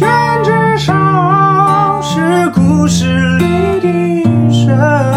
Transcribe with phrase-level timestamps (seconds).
[0.00, 0.08] 宣
[0.42, 5.09] 纸上是故事里的神。